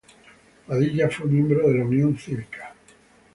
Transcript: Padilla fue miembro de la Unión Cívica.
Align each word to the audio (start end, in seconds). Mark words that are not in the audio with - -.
Padilla 0.65 1.11
fue 1.11 1.27
miembro 1.27 1.67
de 1.67 1.77
la 1.77 1.85
Unión 1.85 2.17
Cívica. 2.17 2.73